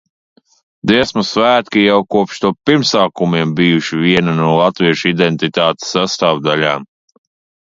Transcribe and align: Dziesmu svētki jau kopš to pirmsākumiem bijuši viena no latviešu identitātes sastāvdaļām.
Dziesmu 0.91 1.23
svētki 1.31 1.83
jau 1.83 1.97
kopš 2.15 2.39
to 2.45 2.51
pirmsākumiem 2.69 3.51
bijuši 3.61 4.01
viena 4.07 4.33
no 4.41 4.49
latviešu 4.63 5.13
identitātes 5.13 5.93
sastāvdaļām. 5.99 6.91